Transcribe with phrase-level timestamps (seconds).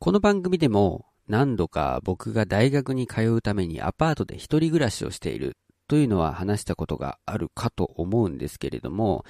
[0.00, 5.56] この番組でも何度か僕が大学に通うためにアパートで一人暮らしをしている
[5.88, 9.24] というのは話したことがあるかと思うんですけれども、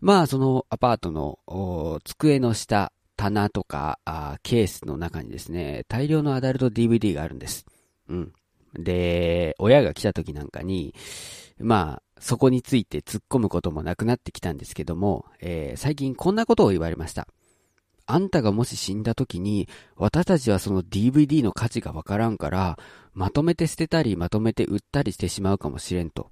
[0.00, 3.98] まあそのアパートの机の下、棚とか
[4.44, 7.66] ケースの中にですね、大量のアダルト DVD があるんです。
[8.08, 8.32] うん。
[8.74, 10.94] で、親が来た時なんかに、
[11.58, 17.26] まあ、そこについて突っ込むこともなくなってきたんですけども、えー、最近こんなことを言われました。
[18.10, 22.78] あんたがもし死んだ時に、私たちはその DVD の価値がわからんから、
[23.12, 26.30] まとめて捨てたり、まとめて売ったりしてしまうかもしれんと。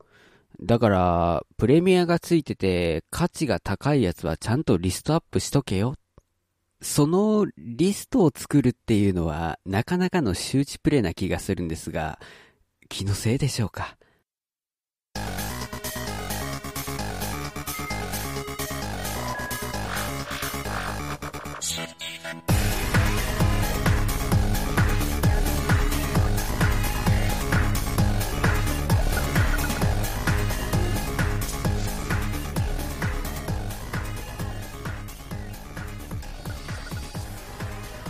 [0.62, 5.94] だから、プレミアがついてて、価値が高いやつはちゃんとリストアップしとけよ。
[6.80, 12.18] そのリストを作るっていうのは、なかなかの周知プレイな気がするんですが、
[12.88, 13.98] 気のせいでしょうか？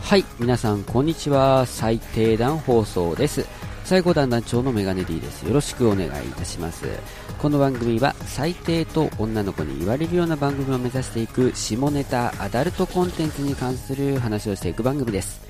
[0.07, 1.67] はい、皆さんこんにちは。
[1.67, 3.45] 最低段放送です。
[3.85, 5.43] 最高段団長のメガネ D です。
[5.43, 6.87] よろしくお願いいたします。
[7.41, 15.45] この番組は最低と女の子に言われるような番組を目指していく下ネタアダルトコンテンツに関する話をしていく番組です。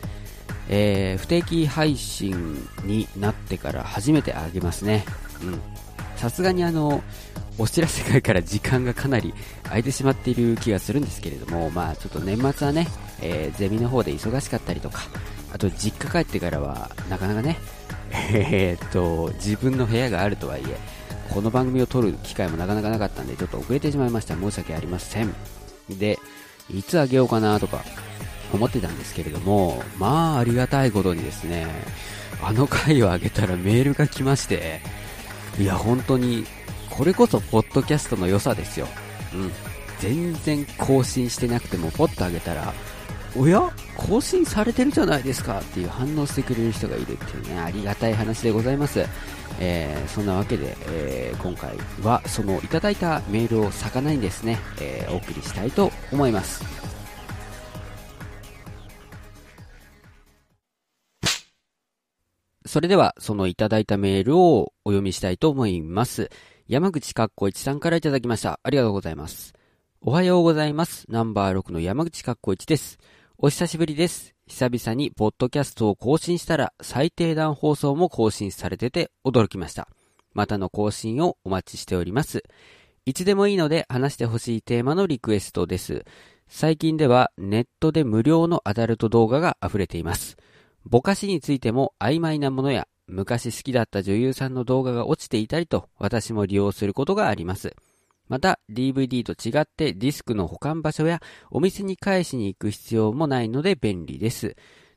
[0.71, 5.05] えー、不定期配信になってから初めてあげますね。
[5.43, 5.61] うん。
[6.17, 7.03] さすがにあの、
[7.59, 9.33] お知らせ会から時間がかなり
[9.65, 12.87] 空いてしまっている気がするんですけれども、まあちょっと年末はね、
[13.21, 15.03] えー、ゼミの方で忙しかったりとか、
[15.53, 17.57] あと実家帰ってからはなかなかね、
[18.33, 20.77] えー、っと、自分の部屋があるとはいえ、
[21.31, 24.35] この番組を撮る機会もなかなかなかったんで、ちょっと遅れてしまいました。
[24.35, 25.35] 申し訳ありません。
[25.89, 26.19] で、
[26.71, 27.85] いつあげようかなとか
[28.53, 31.67] 思ってたんですけれども、まあありがたいことにですね、
[32.43, 34.81] あの回をあげたらメールが来まして、
[35.59, 36.45] いや本当に、
[36.91, 38.87] これこそポッドキャストの良さですよ。
[39.35, 39.53] うん。
[39.99, 42.75] 全然更新してなくてもポッとあげたら、
[43.35, 43.71] おや？
[43.97, 49.05] 更新されてるじゃないですかっていう反応してくれる人がいるっていうね、ありがたい話でございます。
[49.59, 56.63] えー、そんなわけで、えー、今回はそのいただいたメールを咲かないんですね、えー、お送りしたいと思います。
[62.67, 66.31] それでは、そのいただいたメールをお読みしたいと思います。
[66.69, 68.59] 山口かっこ一さんからいただきました。
[68.63, 69.55] ありがとうございます。
[70.01, 71.07] おはようございます。
[71.09, 72.99] ナンバー6の山口かっこ一です。
[73.39, 74.35] お久しぶりです。
[74.49, 79.89] 久々にポッドキャストを更新したら最低段放送も更新されてて驚きました。
[80.33, 82.43] またの更新をお待ちしております。
[83.05, 86.05] いつでもいいので話してほしいテーマのリクエストです。
[86.49, 90.37] 最近ではネットで無料のアダルト動画が溢れています。
[90.89, 97.75] ぼかしについても曖昧なものや昔好きだった女優さんの動画が落ちていたりと私も利用することがあります。
[98.29, 101.21] また DVD と違ってディスクの保管場所や
[101.51, 104.57] お店に返しに行く必要もないので便利です。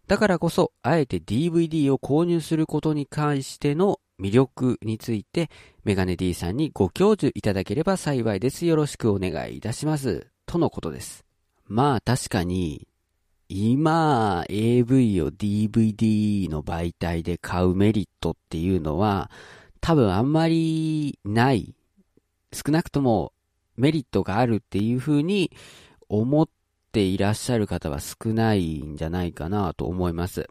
[0.10, 5.52] だからこそ、あえて DVD を購入することに関しての魅力について、
[5.84, 8.66] メガネ D さんにご教授いただければ幸いです。
[8.66, 10.26] よろしくお願いいたします。
[10.48, 11.26] とのことです。
[11.68, 12.88] まあ確かに、
[13.52, 19.32] 今、AV を DVD の媒体で買うメリットっていうのは、
[19.82, 21.74] 多分あんまりない
[22.54, 23.34] 少なくとも
[23.76, 25.52] メリットがあるっていうふうに
[26.10, 26.50] 思っ
[26.92, 30.48] ていらっしゃる方は少ないんじゃないかなと思います。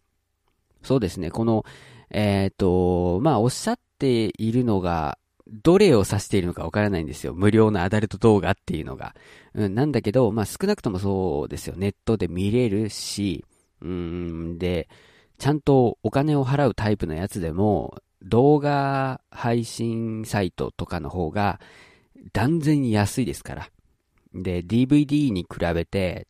[0.83, 1.65] そうですね、この、
[2.11, 5.19] えっ、ー、と、まあ、おっしゃっているのが、
[5.51, 7.35] どれを指しているのかわからないんですよ。
[7.35, 9.15] 無料のアダルト動画っていうのが。
[9.55, 11.75] うん、なんだけど、まあ、少なくともそうですよ。
[11.77, 13.45] ネットで見れるし、
[13.81, 14.89] うん、で、
[15.39, 21.61] ちゃんとお金を払うタイプのやつでも、動画配信サイトとかの方が、
[22.33, 23.71] 断然安いですから。
[24.35, 26.27] で、DVD に比べて、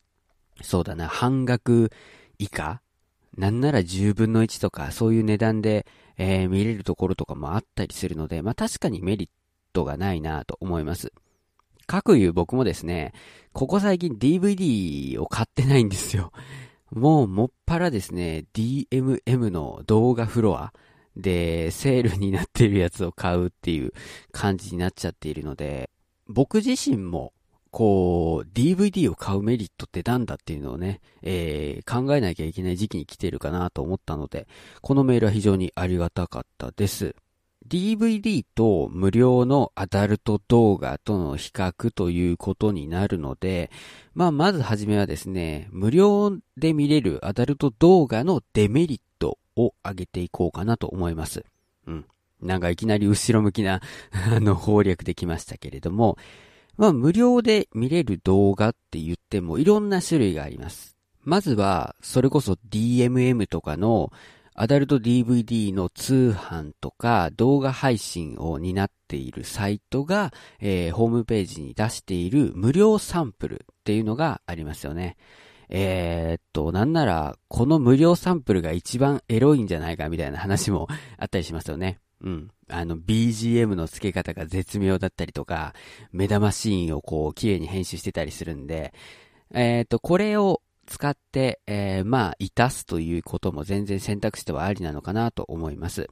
[0.61, 1.91] そうだな、半額
[2.37, 2.81] 以下？
[3.37, 5.85] なんなら10分の1とか、そういう値段で、
[6.19, 9.29] えー、見れるところとかもあったりするので、まあ確かにメリッ
[9.73, 11.13] トがないなと思います。
[11.87, 13.13] かくいう僕もですね、
[13.53, 16.31] ここ最近 DVD を買ってないんですよ。
[16.91, 20.73] もうもっぱらですね、DMM の動画フロア、
[21.15, 23.93] で、セールになっているやつを買うっていう
[24.31, 25.89] 感じになっちゃっているので、
[26.27, 27.33] 僕自身も、
[27.71, 34.47] こう、DVD を買うメリットってなんだっていうのをね、えー、考えなきゃいけない時期に来てるかなと思ったので、
[34.81, 37.15] このメールは非常にありがたかったです。
[37.67, 43.69] DVD と無料のアダルト動画との比較ということになるので、
[44.15, 51.45] まあ、まずはじめはですね、無料で見れるアダルト動画のデメリットを上げていこうかなと思います。
[51.85, 52.05] うん。
[52.41, 53.81] なんかいきなり後ろ向きな
[54.11, 56.17] あの、攻略できましたけれども、
[56.79, 60.95] まあ、無料で見れる動画って言ってもいろんな種類があります。
[61.25, 64.13] まずは、それこそ DMM とかの
[64.55, 70.31] アダルト DVD の通販とか動画配信を担っているサイトが、
[70.61, 75.17] えー、ホームページに出している無料サンプルっていうのがありますよね。
[75.67, 80.87] えー、っと、なんなら、この無料サンプルが一番エロいんじゃないかみたいな話も
[81.17, 81.99] あったりしますよね。
[82.21, 82.51] うん。
[82.67, 85.73] あの、BGM の付け方が絶妙だったりとか、
[86.11, 88.93] 目玉シーンをこう、綺麗に編集してたりするんで、
[89.51, 96.07] えー、っと、これを使って、えー、まあ、いたすということも全然選択肢ではありなのかなと思います。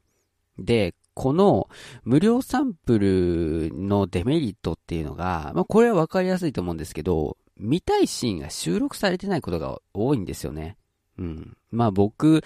[0.58, 1.68] で、この
[2.04, 10.78] 無料サンプルのデメリットっていうのが、まあ、これはわかりやすいと思うんですけど、見たいシーンが収録されてないことが多いんですよね。
[11.18, 11.58] うん。
[11.72, 12.42] まあ僕っ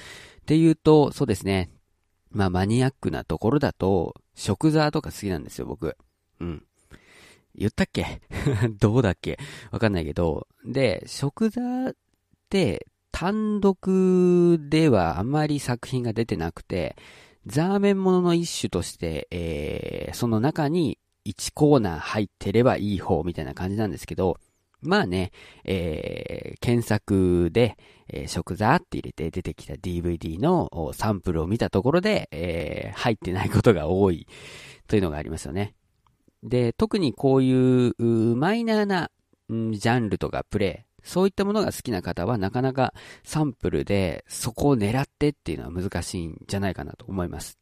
[0.45, 1.69] て言うと、そうですね。
[2.31, 5.95] まあマニアックなところだと、食座とか好きなんですよ、僕。
[6.39, 6.65] うん。
[7.55, 8.21] 言ったっけ？
[8.79, 9.37] どうだっけ？
[9.71, 10.47] わかんないけど。
[10.65, 11.95] で、食座っ
[12.49, 16.95] て単独ではあまり作品が出てなくて、
[17.45, 24.37] ザーメンものの一種として、えー、その中に1コーナー入ってればいい方みたいな感じなんですけど、
[24.81, 25.31] まあね、
[25.63, 27.77] えー、検索で、
[28.09, 34.27] えー、食座って入れて出てきた DVD のサンプルを見たところで、えー、入ってないことが多い
[34.87, 35.73] というのがありますよね。
[36.43, 37.93] で、特にこういう
[38.35, 39.11] マイナーな、
[39.53, 42.93] ん、ジャンルとかプレイ、そういったものが好きな方はなかなか
[43.23, 47.57] サンプルでそこを狙ってっていうのは難しいんじゃないかなと思います。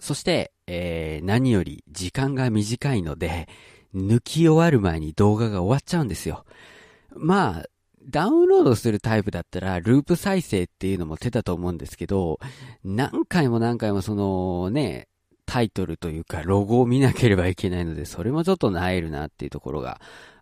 [0.00, 3.48] そして、えー、何より時間が短いので、
[3.94, 6.44] 抜き終わる前に動画が終わっちゃうんですよ。
[7.14, 7.66] まあ、
[8.08, 12.38] ダウンロードするタイプだったら、ループ再生っていうのも手だと思うんですけど、
[12.84, 15.08] 何回も何回もそのね、
[15.46, 20.00] タイトルというかロゴを見なければいけないので、それもちょっと萎えるなっていうところが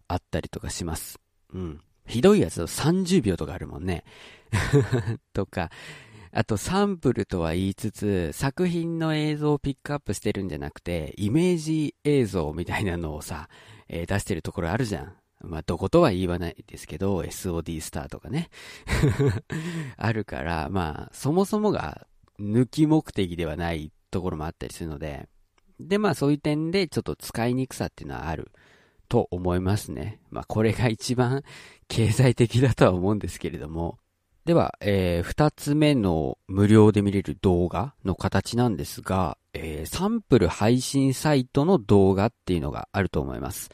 [0.09, 1.19] あったりとかします。
[1.53, 1.81] うん。
[2.07, 4.05] ひどいやつだと30秒とかあるもんね。
[5.33, 5.71] とか、
[6.35, 13.49] あとサンプルとは言いつつ、作品の映像をピックアップしてるんじゃなくて、イメージ映像みたいなのをさ、
[13.89, 15.13] えー、出してるところあるじゃん。
[15.43, 18.49] まあ、どことは言わないですけど、SOD スターとかね。
[19.99, 22.07] あるから、まあ、そもそもが
[22.41, 25.29] 抜き目的ではないところもあったりするので、
[25.81, 28.53] で、まあそういう点でちょっと使いにくさっていうのはある
[29.09, 30.21] と思いますね。
[30.31, 31.43] まあこれが一番
[31.89, 33.99] 経済的だとは思うんですけれども。
[34.45, 43.71] では、えー、二つ目の無料で見れる動画の形なんですが、えー、サンプル配信サイトの動画っていうのがあると思います。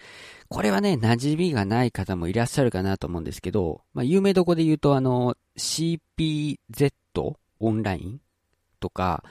[0.49, 6.93] これはね、馴染みがない方もいらっしゃるかなと思うんですけど、まあ、有名どこで言うと、あの、CPZ
[7.61, 8.21] オンライン
[8.79, 9.25] とか、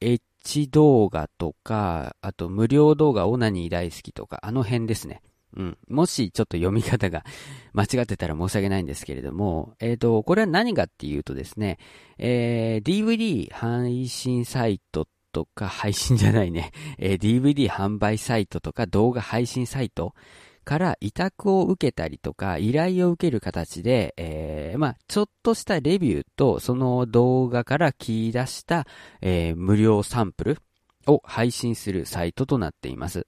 [0.00, 5.22] H 動画とか、あと無料動画オナニー大好きとか、あの辺ですね。
[5.56, 5.78] うん。
[5.88, 7.24] もしちょっと読み方が
[7.72, 11.78] 間違ってたら申し訳ないんですけれども、えっ、ー、と、これは何かっていうとですね、
[12.18, 20.14] えー、DVD 配信サイトとか、配信じゃないね、 えー、DVD 販売サイトとか動画配信サイト
[20.64, 28.86] から委託を受けたりとか、依頼を受ける形で、えー、まあ、ちょっとしたレビューと、その動画から切り出した、
[29.20, 30.58] えー、無料サンプル
[31.06, 33.26] を配信するサイトとなっています。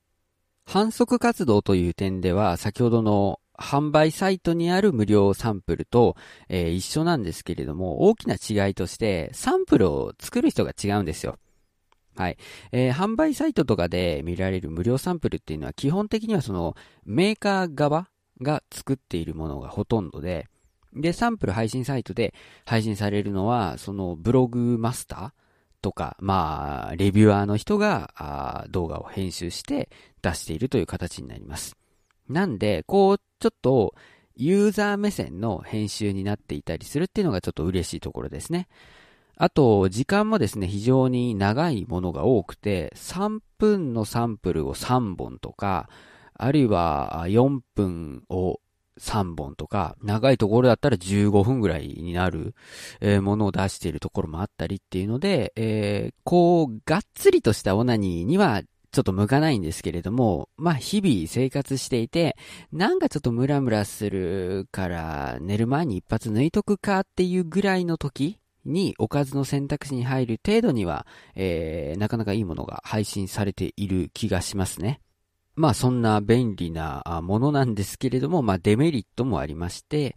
[0.64, 6.16] 反則活動という点では、先ほどの販売サイトにある無料サンプルと、
[6.48, 11.38] えー、一緒なんですけれども、大きな違いとして、サンプルを作る人が違うんですよ。
[12.16, 12.38] はい。
[12.72, 18.08] えー、販売サイトとかで見られる無料サンプルっていうのは基本的にはそのメーカー側
[18.40, 20.46] が作っているものがほとんどで、
[20.94, 25.43] で、サンプル配信サイトで配信されるのは、そのブログマスター
[25.84, 29.90] とか、まあ、レビュアーの人が動画を編集して
[30.22, 31.76] 出しているという形になります。
[32.26, 33.94] なんで、こう、ちょっと、
[34.34, 38.66] ユーザー目線の編集になっていたりするっていうのがちょっと嬉しいところですね。
[39.36, 45.90] あと、時間もですね、非常に長いものが多くて、3分のサンプルを3本とか、
[46.32, 48.58] あるいは4分を
[49.00, 52.54] 3本とか、長いところだったら15分ぐらいになる、
[53.00, 58.62] えー、ものを出しているところもあったりっていうので、えー、こう、がっつりとしたオナニーには
[58.94, 62.36] ちょっと向かないんですけれども、まあ日々生活していて、
[62.72, 75.00] なんかちょっとムラムラするから寝る前に一発抜いとくかっていうぐらいの時におかずの選択肢に入る程度には、えー、なかなかいいものが配信されている気がしますね。
[75.56, 80.16] まあそんな便利なものなんですけれども、まあデメリットもありまして、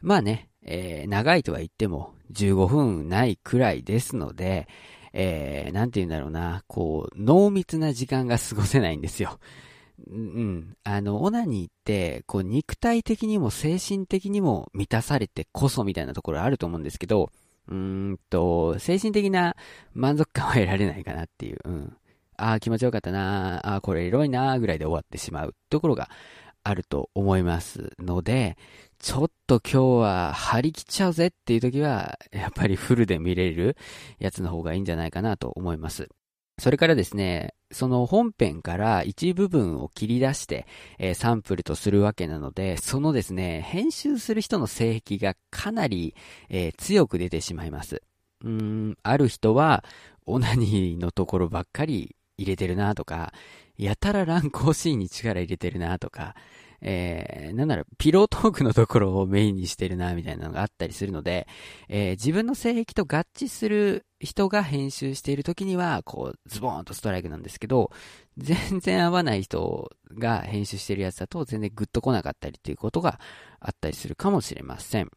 [0.00, 4.68] まあね、えー、長いとは言っても15分ないくらいですので、
[5.12, 9.38] えー、なんて言うんだろうな、こう、濃密な時間が過ごせないんですよ。
[10.10, 10.76] うん。
[10.84, 17.30] あの、オナニーって、こう、肉体的にも精神的にも満たされてこそみたいなところあると思うんですけど、
[17.68, 17.74] うー
[18.12, 19.54] んと、精神的な
[19.92, 21.96] 満足感は得られないかなっていう、うん。
[22.42, 26.10] ああ、気持ちよかったなああ、これエロいなぐらいで終わってしまうところが
[26.64, 28.56] あると思いますので、
[28.98, 33.76] ちょっと今日は張り切っちゃうぜっていう時は、やっぱりフルで見れる
[34.18, 36.08] やつの方がいいんじゃないかなと思います。
[36.58, 40.66] それからですね、その本編から一部分を切り出して、
[40.98, 46.14] えー、サンプルとするわけなので、そのですね、編集する人の性癖がかなり、
[46.50, 48.02] えー、強く出てしまいます。
[48.44, 49.84] うん、ある人は、
[50.26, 53.32] オナニーのところばっかり入れてるなとか、
[53.76, 56.34] やたら乱行シーンに力入れてるなとか、
[56.84, 61.46] えー、なんなら、ピロートークのところをメインにしてるな、みたいなのがあったりするので、
[61.88, 67.92] えー、自分の性癖と合致する人が編集している時には、こう、ズボーンとストライクなんですけど、
[68.36, 73.20] 全然合わない人が編集してるやつだと全然グッと来なかったりっていうことが
[73.60, 75.10] あったりするかもしれません。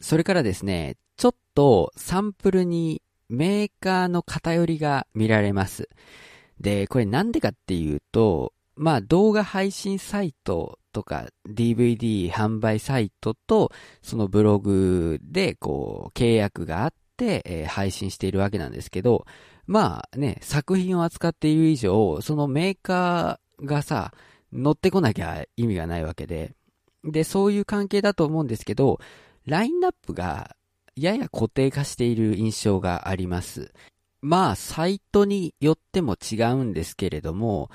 [0.00, 5.88] それからですね、ちょっとサンプルにメーカーの偏りが見られます。
[6.62, 19.26] で、これなんでかっていうと、まあ動画配信サイトとか DVD 販売サイトとそのブログでこう契約があって、配信しているわけなんですけど、
[19.66, 24.12] まあね、作品を扱っている以上、そのメーカーがさ、
[24.52, 26.54] 乗ってこなきゃ意味がないわけで、
[27.04, 28.98] で、そういう関係だと思うんですけど、
[29.46, 30.56] ラインナップが
[30.96, 33.72] やや固定化している印象があります。
[34.22, 37.70] まあ、サイトによっても違うんですけれども、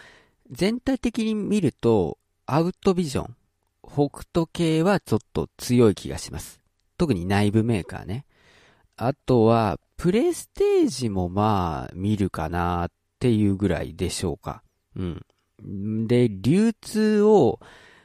[0.50, 3.36] 全体的に見ると、アウトビジョン、
[3.84, 6.62] 北斗系はちょっと強い気がします。
[6.98, 8.26] 特に内部メーカーね。
[8.96, 14.64] あとは、プレステージもまあ、見るかなっていうぐらいでしょうか。
[14.96, 16.08] うん。
[16.08, 17.60] で、流通を、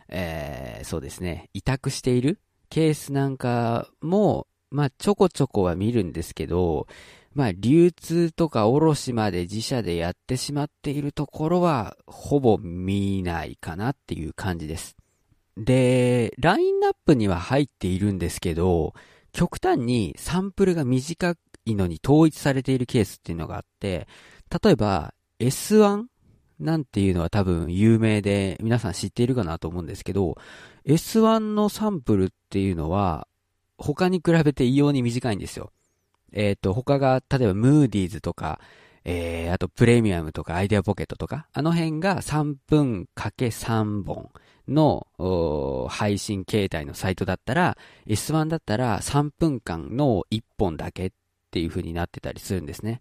[0.08, 6.88] えー、そうですね、委託しているケースなんかも、まあ、ちょこちょこは見るんですけど、
[7.34, 14.96] まあ、流通とか卸まで自社でやってしまっているところは、ほぼ見ないかなっていう感じです。
[15.56, 18.94] で、ラインナップには入っているんですけど、
[19.32, 24.06] 極端にサンプルが短いのに統一されているケースっていうのがあって、
[24.62, 26.04] 例えば S1
[26.60, 30.36] なんていうのは多分有名で皆さん知っているかなと思うんですけど、
[30.86, 33.26] S1 のサンプルっていうのは
[33.78, 35.72] 他に比べて異様に短いんですよ。
[36.32, 38.60] えっ、ー、と、他が、例えば、ムーディーズとか、
[39.04, 44.30] えー、あと、プレミアムとか、アイデアポケットとか、あの辺が3分かけ3本
[44.68, 45.06] の
[45.90, 51.10] 配信形態のサイトだったら、S1 だったら3分間の1本だけっ
[51.50, 53.00] ていう風になってたりするんですね。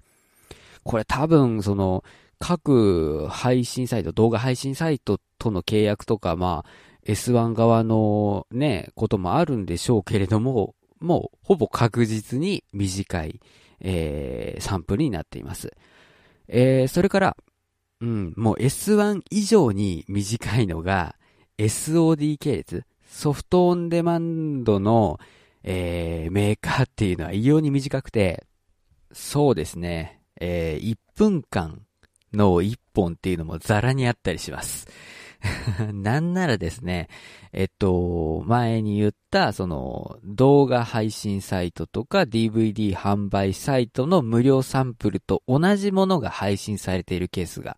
[0.83, 2.03] これ多分、その、
[2.39, 6.69] 各配信サイト、動画配信サイトとの契約とか、まあ、
[7.05, 13.41] S1 側のね、こともあるんでしょうけれども、もうほぼ確実に短い、
[13.79, 15.73] えー、サンプルになっています。
[16.47, 17.37] えー、それから、
[17.99, 21.15] うん、もう S1 以上に短いのが
[21.57, 25.19] SOD 系列、ソフトオンデマンドの、
[25.63, 28.45] えー、メーカーっていうのは異様に短くて、
[29.11, 31.81] そうですね、えー、1分間
[32.33, 34.87] の1本っていうのもザラにあったりします。
[35.93, 37.07] なんならですね、
[37.51, 47.77] えっと、前に言った、その、動画配信サイトとか DVD 販売サイトの無料サンプルと同じものが配信されているケースが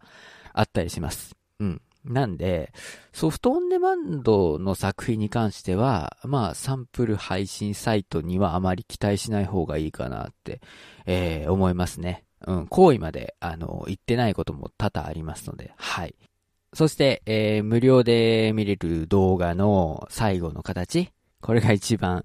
[0.54, 1.36] あったりします。
[1.60, 1.82] うん。
[2.04, 2.74] なんで、
[3.14, 10.60] ソフトオンデマンドの作品に関しては、まあ、サンプル配信サイトにはあまり期待しない方がいいかなって、
[11.06, 12.26] えー、思いますね。
[12.46, 16.14] うん、行為まで、あの、言ってないことも多々ありますので、はい。
[16.74, 21.10] そして、えー、無料で見れる動画の最後の形。
[21.42, 22.24] これが一番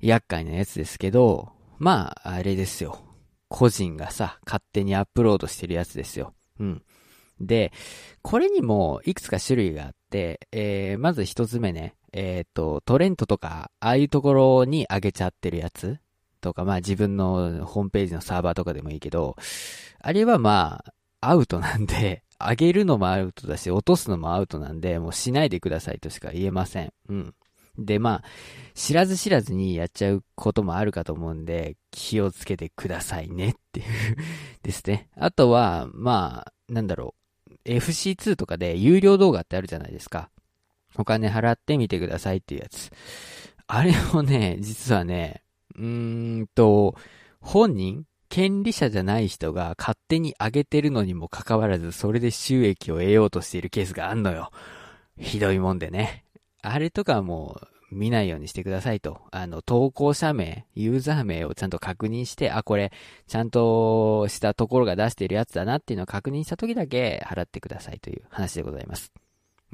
[0.00, 3.00] 厄介なやつですけど、まあ、あれですよ。
[3.48, 6.32] 個人がさ、勝手にアップロードしてるやつですよ。
[6.58, 6.82] うん。
[7.40, 7.72] で、
[8.22, 15.98] これにもいくつか種類があって、えー、まず一つ目ね、えっ、ー、と、トレントとか、ああいうところに上げちゃってるやつ
[16.40, 19.36] とか、まあ自分のホームページのサーバーとかでもいいけど、
[20.00, 26.92] あれはまあ、アウトなんで、上げるのもアウトだし、落とすのもアウトなんで、もうしないでくださいとしか言えません。
[27.08, 27.34] うん。
[27.78, 28.24] で、まあ、
[28.74, 33.86] 知らず知らずにやっちゃうこともあるかと思うんで、気をつけてくださいねっていう
[34.62, 35.08] ですね。
[35.16, 37.22] あとは、まあ、なんだろう。
[37.64, 40.30] FC2 とかで有料動画ってあるじゃないですか。
[40.96, 42.90] お金払ってみてくださいっていうやつ。
[43.66, 45.42] あれをね、実はね、
[45.76, 46.96] うーんと、
[47.40, 54.50] 本人権利者じゃない人が勝手に上げてるのにもかかわらず、それで収益を得ようとしているケースがあんのよ。
[55.20, 56.24] ひどいもんでね。
[56.62, 57.60] あれとかも
[57.90, 59.20] う見ないようにしてくださいと。
[59.32, 62.90] あの、投稿者名、ユーザー名をちゃんと確認して、あ、これ、
[63.26, 69.12] ちゃんとしたところが出してるやつだなっていうのを確認した時だけ払ってくださいという話でございます。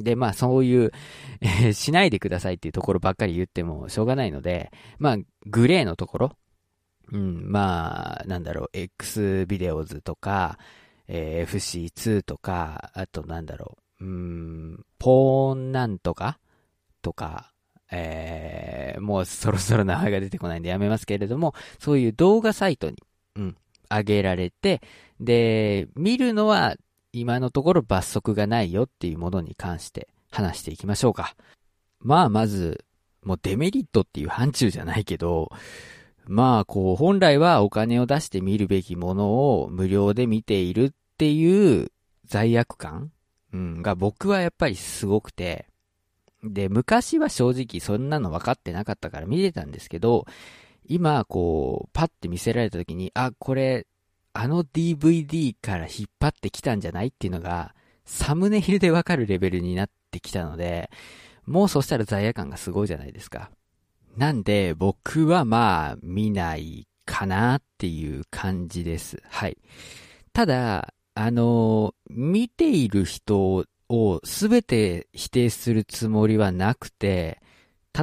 [0.00, 0.90] で、まあそういう、
[1.42, 6.36] えー、しないでくださいっていうところばっかり言ってもしょうがないので、まあグレーのところ、
[7.12, 10.58] うん、まあ、なんだろう、X ビデオズとか、
[11.06, 16.38] えー、FC2 とか、あとなんだろう、うん、ポーンなんとか
[17.02, 17.52] とか、
[17.90, 22.96] えー、もうそろそろ名前が出てこないんでやめますけれども、そういう動画サイトに、
[23.36, 23.56] うん、
[23.90, 24.82] 上げられて、
[25.20, 26.76] で、見るのは
[27.12, 31.34] 今のところ罰則がないよっていうものに関して話していきましょうか。
[32.00, 32.84] まあ、まず、
[33.24, 35.50] もうデメリットっていう範疇じゃないけど、
[36.28, 41.90] まあ、こう、本来はお金を出して見るべきものを無料で見ているっていう
[42.26, 43.10] 罪悪感、
[43.54, 45.66] うん、が僕はやっぱりすごくて、
[46.44, 50.26] で、昔は正直そんなの分かってなかったから見てたんですけど、
[50.86, 53.86] 今、こう、パッて見せられた時に、あ、これ、
[54.34, 60.90] あの DVD から引っ張ってきたんじゃないっていうのが、サムネイルで分かるレベルになってきたので、
[61.46, 63.50] もうそしたら罪悪感がすごいじゃないですか。
[64.18, 69.22] なんで、僕はまあ、見ないかなっていう感じです。
[69.28, 69.56] はい。
[70.32, 77.40] ただ、あの、見ている人をすべて否定するつもりはなくて、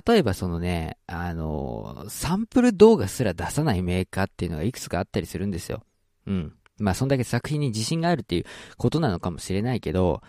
[0.07, 5.83] 例えばそのね、あの、サンプル動画すら出さないメーカーっていうのがいくつかあったりするんですよ。
[6.27, 6.53] うん。
[6.77, 8.45] まあ、そんだけ作品に自信があるっていう
[8.77, 10.21] ことなのかもしれないけど、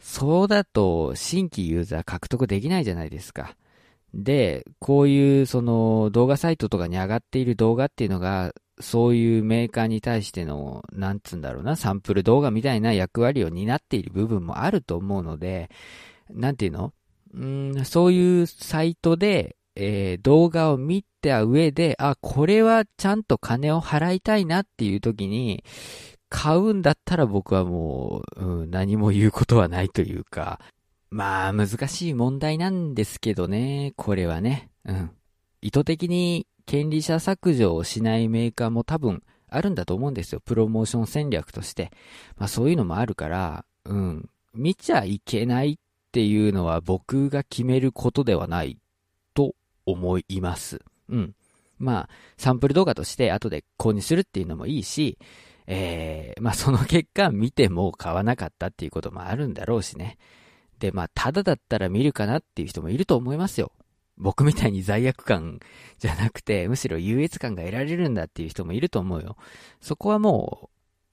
[0.00, 3.56] そうだと新規ユーザー獲得できないじゃないですか。
[4.14, 15.68] で、こういうその動画サイトとかに上がっている動画っていうのが、そういうメーカーに対しての、なんつうんだろうな、サンプル動画みたいな役割を担っている部分もあると思うので、
[16.30, 16.92] なんていうの？
[17.34, 25.62] うん、そういうサイトで、えー、動画を見た上で、あ、これはちゃんと金を払いたいなっていう時に、
[26.30, 30.60] 買うんだったら僕はもう、うん、何も言うことはないというか、
[31.10, 34.70] まあ、難しい問題なんですけどね、これはね。
[34.84, 35.10] うん。
[35.62, 40.40] 意図的に権利者削除をしないメーカーも多分あるんだと思うんですよ。
[40.44, 41.90] プロモーション戦略として。
[42.36, 44.28] まあそういうのもあるから、うん。
[44.54, 45.76] 見ちゃいけないっ
[46.12, 48.76] ていうのは僕が決めることではない
[49.34, 49.54] と
[49.86, 50.80] 思います。
[51.08, 51.34] うん。
[51.78, 55.16] まあ、サンプル動画として後で購入するっていうのもいいし、
[55.66, 60.18] えー、まあその結果見ても買わなかったっていうこともあるんだろうしね。
[60.78, 63.72] で、まあ、ただだったら見るかなっていう人もいると思いますよ。
[64.16, 65.60] 僕みたいに罪悪感
[65.98, 69.36] じゃなくて、むしろ優越感が得られるんだっていう人もいると思うよ。
[69.80, 70.70] そこはも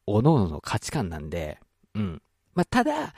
[0.08, 1.60] う、各々の価値観なんで、
[1.94, 2.22] うん。
[2.54, 3.14] まあ、ただ、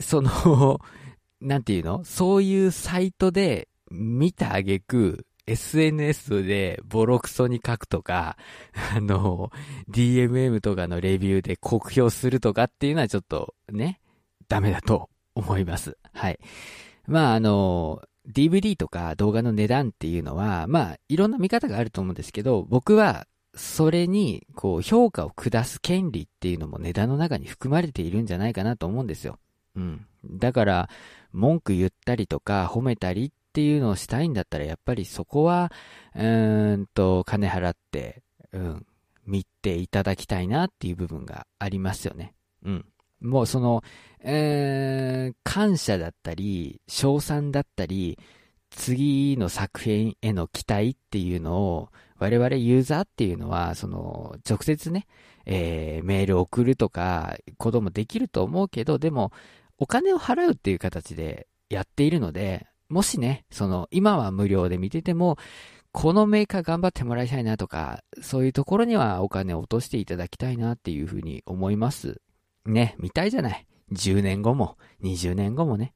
[0.00, 0.80] その
[1.40, 2.04] なんていうの？
[2.04, 8.36] そういうサイトで見たあげく、SNS でボロクソに書くとか、
[8.94, 9.50] あの、
[9.90, 14.00] DMM とかのレビューで酷評するとかっていうのはちょっとね、
[14.48, 15.96] ダメだと思います。
[16.12, 16.38] はい。
[17.06, 29.38] まあ、あの、DVD とか動画の値段っていうのは、まあ、いろんな見方があると思うんですけど、僕は、それに、こう、評価を下す権利っていうのも値段の中に含まれているんじゃないかなと思うんですよ。
[29.76, 30.06] うん。
[30.24, 30.88] だから、
[31.32, 35.70] 文句言ったりとか、褒めたりっていうのをしたいんだったら、やっぱりそこは、
[36.14, 38.86] うーんと、金払って、うん、
[39.26, 42.34] 見ていただきたいなっていう部分がありますよね。
[42.64, 42.86] うん。
[43.22, 43.82] もうその、
[44.20, 48.18] えー、感謝だったり、賞賛だったり、
[48.70, 55.06] 次の作品への期待っていうのを、我々ユーザーっていうのは、その、直接ね、
[55.44, 59.32] えー、メール送るとか、こともできると思うけど、でも、
[59.78, 65.36] お金を払うっていう形でやっているので、もしね、その、今は無料で見てても、
[65.92, 72.21] このメーカー頑張ってもらいたいなとか、そういうところにはお金を落としていただきたいなっていうふうに思います。
[72.66, 73.66] ね、見たいじゃない。
[73.92, 75.92] 10年後も、20年後もね。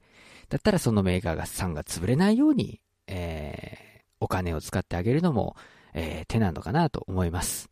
[0.49, 5.57] だったらそのメーカーがさんが潰れないように、えー、お金を使ってあげるのも、
[5.95, 7.71] えー、手なのかなと思います。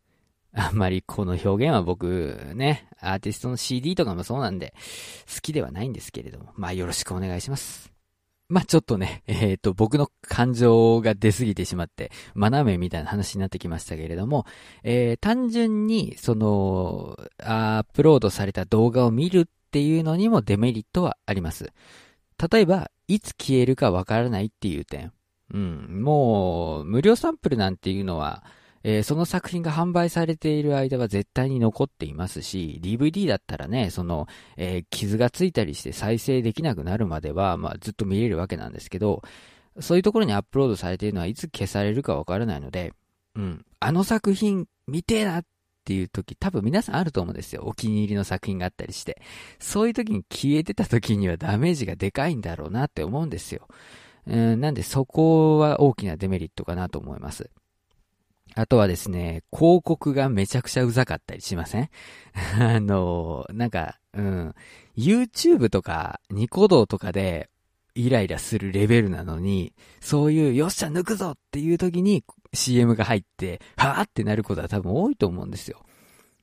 [0.53, 4.73] あんまりこの表現は僕ね、アーティストの CD とかもそうなんで、
[5.33, 7.94] 好きではないんですけれども、まあよろしくお願いします。
[8.47, 14.45] まあ、ちょっとね、 えっ、ー、と、僕の感情が出すぎてしまって、学めみたいな話になってきましたけれども、
[14.83, 21.73] えー、単純に、その、アップロードされた動画を見るっていうのにもデメリットはあります。
[22.51, 25.11] 例えば、いつ消えるかわからないっていう点。
[25.53, 28.43] うん、もう、無料サンプルなんていうのは、
[28.87, 39.23] えー、その作品が販売されている間は絶対に残っていますし、DVD だったらね、その、えー、傷がついたりして再生できなくなるまでは、まあ、ずっと見れるわけなんですけど、
[39.79, 42.93] そういうところにアップロードされているのはいつ消されるかわからないので、
[43.33, 45.43] うん、あの作品見てえなっ
[45.83, 47.63] ていう時、多分皆さんあると思うんですよ。
[47.65, 49.19] お気に入りの作品があったりして。
[49.59, 53.67] そういう時に消えてた時にはダメージがでかいんだろうなって思うんですよ。
[54.27, 57.49] うん、なんでそこは大きなデメリットかなと思います。
[58.55, 61.89] あとはですね、広告がめちゃくちゃうざかったりしません？
[62.59, 64.55] あの、なんか、うん、
[64.97, 67.49] YouTube とかニコ動とかで
[67.95, 75.81] イライラするレベルなのに、そういうよっしゃ抜くぞっていう時に CM が入って、はぁってなることは多分多いと思うんですよ。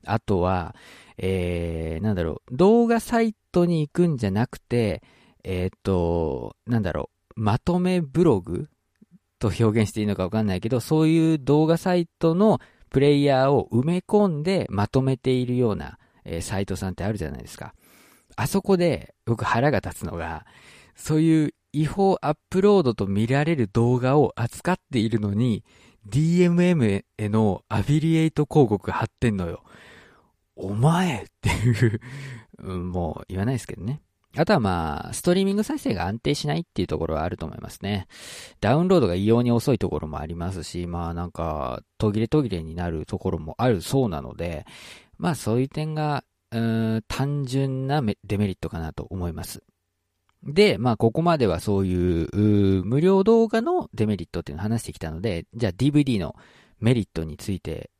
[0.05, 0.75] あとは、
[1.17, 5.01] えー、なんだろう、動画サイトに行くんじゃなくて、
[5.43, 8.69] えっ、ー、と、なんだろう、まとめブログ
[9.43, 17.73] と表現していいのかわかんないけど、そういう動画サイトのプレイヤーを埋め込んでまとめているような、えー、サイトさんってあるじゃないですか。
[18.35, 20.45] あそこで僕腹が立つのが、
[20.95, 25.65] そういう違法アップロードと見られる動画を扱っているのに、
[26.07, 29.63] DMM へのアフィリエイト広告貼ってんのよ。
[30.55, 31.95] お前ってい
[32.67, 34.01] うもう言わないですけどね。
[34.35, 38.07] あとはまあ、ストリーミング再生が安定しないっていうところはあると思いますね。
[38.61, 44.65] ダウンロードが異様に遅いところもありますし、まあなんか、途切れ途切れになるところもあるそうなので、
[45.19, 49.61] まあそういう点が、うん、単純なデメリットかなと思います。
[50.43, 56.35] で、まあここまではそういう無料動画のデメリットっていうのを話してきたので、じゃあ DVD の
[56.79, 57.91] メリットについて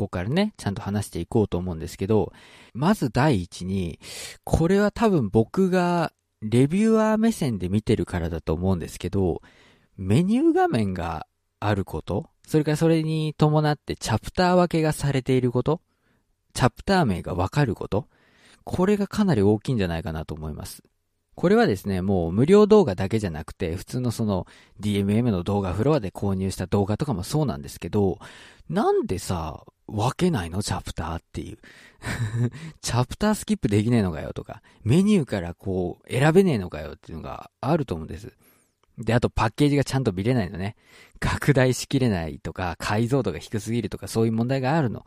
[0.00, 2.32] こからね、ちゃんと話していこうと思うんですけど、
[2.74, 3.98] まず第一に、
[4.44, 9.42] これは多分僕がレビューアー目線で見てるからだと思うんですけど、
[9.96, 11.26] メニュー画面が
[11.58, 15.80] あること、それからそれに伴ってチャプター分けがされていること、
[16.54, 18.08] チャプター名がわかること、
[18.64, 20.82] これがかなり大きいんじゃないかなと思います。
[21.34, 24.46] これはですね、もう無料動画だけじゃなくて、普通のその
[24.80, 28.18] DMM の動画フロアで購入した動画とかもそうなんですけど、
[28.68, 30.62] なんでさ、分けないの？
[30.62, 31.58] チャプターっていう。
[32.80, 38.32] チャプタースキップできねえのかよとか、メニューからこう選べねえのかよっていうのがあると思うんです。
[38.98, 40.76] で、あとパッケージがちゃんと見れないのね。
[41.18, 45.04] 拡大しきれないとか、解像度が低すぎるとか、そういう問題があるの。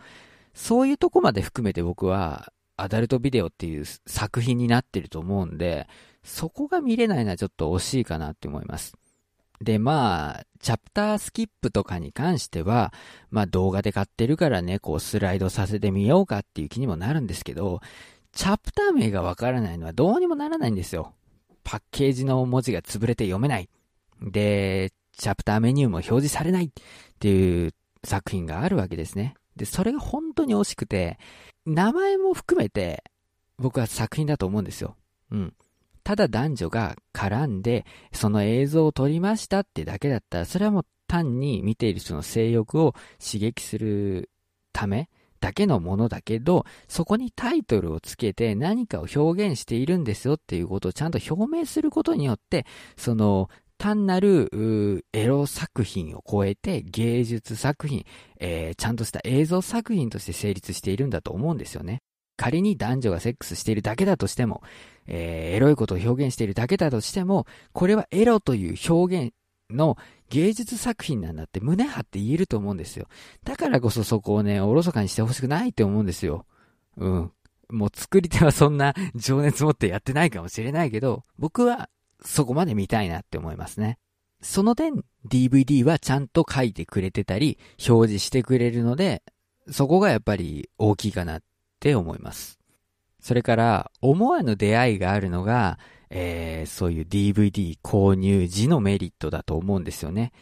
[0.54, 5.88] そういうとこまで含めて僕は、アダルトビデオっていう作品になってると思うんで、
[6.24, 8.96] そこが見れないのはちょっと惜しいかなって思います。
[9.64, 12.94] で、まあ、チャプタースキップとかに関しては、
[13.32, 17.82] まあ動画で買ってるからね、こうスライドさせてみようかっていう気にもなるんですけど、
[18.34, 21.14] チャプター名がわからないのはどうにもならないんですよ。
[21.64, 23.70] パッケージの文字が潰れて読めない。
[24.22, 26.70] で、チャプターメニューも表示されないっ
[27.20, 27.74] ていう
[28.04, 29.36] 作品があるわけですね。
[29.56, 31.20] で、それが本当に惜しくて、
[31.66, 33.04] 名前も含めて
[33.58, 34.96] 僕は作品だと思うんですよ。
[35.32, 35.54] うん。
[36.04, 44.30] ただ男女が絡んで、その映像を撮りましたってだけだったら、それはもう単に見ている人の性欲を刺激する
[44.74, 52.66] ためだけのものだけど、そこにタイトルをつけて何かを表現しているんですよっていうことをちゃんと表明することによって、
[52.98, 58.06] その単なるエロ作品を超えて芸術作品、
[58.40, 62.02] えー、ちゃんとした映像作品として成立しているんだと思うんですよね。
[62.38, 64.64] 仮に男女がセックスしているだけだとしても、
[65.08, 69.34] えー、エロいことを表現しているだけだとしても、これはエロという表現
[69.70, 69.98] の
[70.30, 73.08] 芸術作品なんだって胸張って言えると思うんですよ。
[73.44, 76.46] だからこそそこをね、おろそかにしてほしくないって思うんですよ。
[76.98, 77.32] うん。
[77.70, 81.90] もう作り手はそんな情熱持ってやってないかもしれないけど、僕は
[82.24, 83.98] そこまで見たいなって思いますね。
[84.42, 89.24] その点、DVD はちゃんと書いてくれてたり、表示してくれるので、
[89.72, 91.42] そこがやっぱり大きいかなっ
[91.80, 92.60] て思います。
[93.24, 100.34] それから、思わぬ出会いがあるのが、えー、そういう DVD 購入時のメリットだと思うんですよね。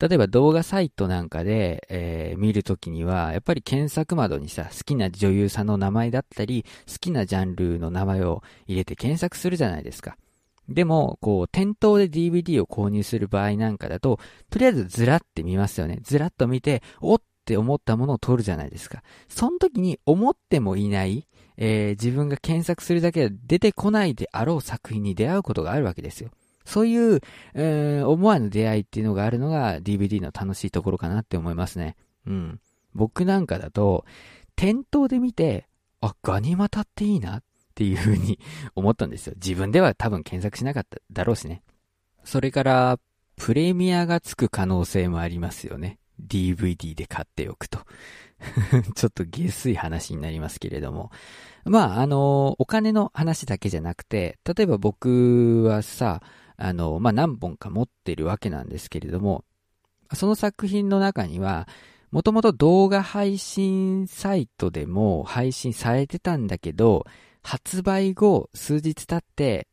[0.00, 10.16] 例えば動画サイトなんかで、えー、見るときには、やっぱり検索窓にさ、好きな女優さんの名前だったり、好きなジャンルの名前を入れて検索するじゃないですか。
[10.68, 14.18] でも、こう、店頭で DVD を購入する場合なんかだと、
[14.50, 16.00] とりあえずずらって見ますよね。
[16.02, 19.02] ずらっと見て、おって思ったものを取るじゃないですか。
[19.28, 26.30] その時に思ってもいない、えー、自分が検索するだけで出てこないであろう作品に出会うことがあるわけですよ。
[26.64, 27.20] そういう、
[27.54, 31.96] えー、思わぬ出会いっていうのがあるのが DVD の楽しいところかなって思いますね。
[32.26, 32.60] うん。
[32.94, 34.04] 僕なんかだと、
[34.56, 35.66] 店頭で見て、
[36.00, 37.42] あ、ガニ股っていいなっ
[37.74, 38.38] ていう風に
[38.74, 39.34] 思ったんですよ。
[39.36, 41.62] 自分では多分検索しなかっただろうしね。
[42.24, 42.98] それから、
[43.36, 45.98] プレミアがつく可能性もありますよね。
[46.24, 47.80] DVD で買っておくと。
[48.94, 51.10] ちょっと下水話になりますけれども。
[51.64, 56.22] まあ、あの、お金の話だけじゃなくて、例えば僕はさ、
[56.56, 59.44] あの、まあ、何本か持ってるわけなんですけれども、
[60.12, 61.68] その作品の中には、
[62.10, 67.06] もともと動画配信サイトでも配信されてたんだけど、
[67.42, 69.66] 発売後数日経って、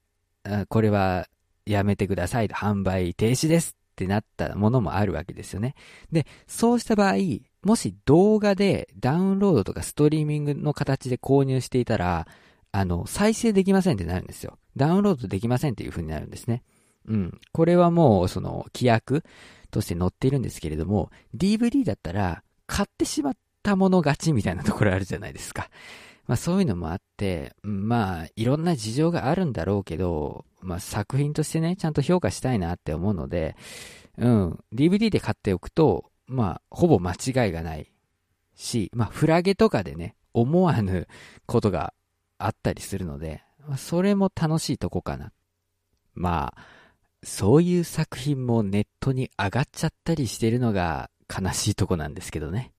[0.70, 1.28] これは
[1.66, 5.76] やめてくださいと販売停止ですってなったものもあるわけですよね。
[6.12, 7.16] で、そうした場合、
[7.64, 12.28] もし動画でダウンロードとかストリーミングの形で購入していたら、
[12.72, 14.58] あの、再生できませんってなるんですよ。
[14.78, 16.64] ダウンロードできませんっていう風になるんですね。
[17.08, 17.40] うん。
[17.52, 19.24] これはもう、その、規約
[19.70, 25.70] として載っているんですけれども、DVD だったら、買ってしまったもの勝ちみたいなところあるじゃないですか。
[26.28, 33.56] まあそういうのもあって、まあいろんな事情があるんだろうけど、まあ作品としてね、ちゃんと評価したいなって思うので、
[34.18, 37.92] うん、DVD で買っておくと、まあほぼ間違いがない
[38.56, 41.08] し、まあフラゲとかでね、思わぬ
[41.46, 41.94] ことが
[42.38, 45.34] あったりするので、ま、それも楽しいとこかな。
[46.14, 46.62] まあ、
[47.24, 52.72] そういう作品もネットに上がっちゃったりしてるのが悲しいとこなんですけどね。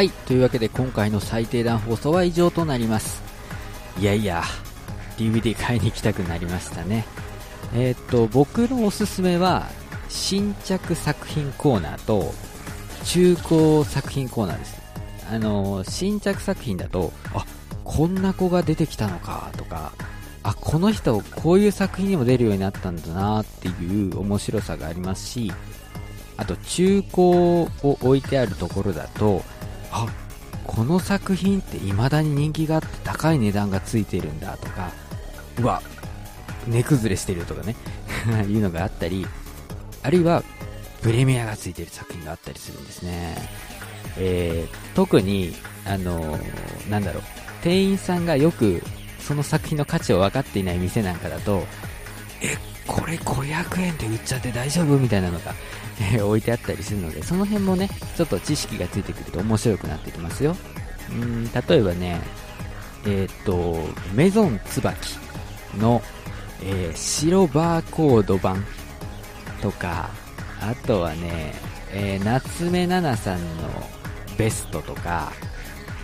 [0.00, 0.08] はい。
[0.08, 3.22] というわけで今回の最低段放送は以上となります。
[3.98, 4.42] いやいや、
[5.18, 7.04] DVD 買いに行きたくなりましたね。
[7.74, 9.66] えー、っと、僕のおすすめは、
[10.08, 12.32] 新着作品コーナーと、
[13.04, 14.80] 中古作品コーナーです。
[15.30, 17.44] あの、新着作品だと、あ、
[17.84, 19.92] こんな子が出てきたのか、とか、
[20.42, 25.52] あ、この人、こういう作品にも出るようになったんだな、っていう面白さがありますし、
[26.38, 29.44] あと、中古を置いてあるところだと、
[29.92, 30.06] あ
[30.64, 34.90] この作品って未だに人気があって高い値段がついてるんだとか
[35.58, 35.82] うわ
[36.68, 37.74] 値崩れしてるとかね
[38.48, 39.26] いうのがあったり
[40.02, 40.42] あるいは
[41.02, 43.36] プレミアがついてる作品があったりするんですね、
[44.16, 47.22] えー、特にあのー、なんだろう
[47.62, 48.82] 店員さんがよく
[49.18, 51.66] その作品の価値を分かっていない店なんかだと
[52.42, 55.54] えこれ500円で売っちゃって大丈夫みたいなのが
[56.00, 60.56] え置いてあったりするので、その辺もね、ちょっと知識がついてくると面白くなってきますよ。
[61.10, 62.20] うん、例えばね、
[63.06, 63.76] えっ、と、
[64.14, 65.18] メゾン椿
[65.78, 66.02] の、
[66.62, 68.64] えー、白バーコード版
[69.60, 70.10] とか、
[70.60, 71.54] あとはね、
[71.92, 73.68] えー、夏目奈々さんの
[74.36, 75.32] ベストとか、